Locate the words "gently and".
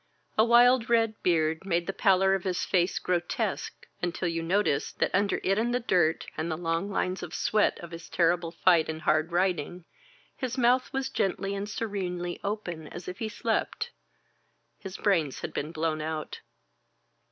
11.11-11.69